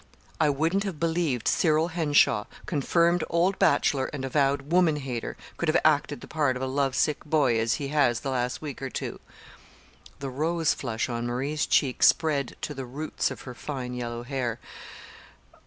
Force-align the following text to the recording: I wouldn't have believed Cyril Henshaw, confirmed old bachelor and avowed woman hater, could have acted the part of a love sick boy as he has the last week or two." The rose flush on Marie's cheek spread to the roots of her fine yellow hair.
I 0.39 0.49
wouldn't 0.49 0.83
have 0.83 0.99
believed 0.99 1.47
Cyril 1.47 1.89
Henshaw, 1.89 2.45
confirmed 2.65 3.23
old 3.29 3.59
bachelor 3.59 4.07
and 4.11 4.25
avowed 4.25 4.71
woman 4.71 4.95
hater, 4.95 5.37
could 5.57 5.69
have 5.69 5.77
acted 5.85 6.21
the 6.21 6.27
part 6.27 6.55
of 6.55 6.63
a 6.63 6.65
love 6.65 6.95
sick 6.95 7.23
boy 7.23 7.59
as 7.59 7.75
he 7.75 7.89
has 7.89 8.21
the 8.21 8.31
last 8.31 8.63
week 8.63 8.81
or 8.81 8.89
two." 8.89 9.19
The 10.17 10.31
rose 10.31 10.73
flush 10.73 11.07
on 11.07 11.27
Marie's 11.27 11.67
cheek 11.67 12.01
spread 12.01 12.55
to 12.61 12.73
the 12.73 12.87
roots 12.87 13.29
of 13.29 13.41
her 13.41 13.53
fine 13.53 13.93
yellow 13.93 14.23
hair. 14.23 14.57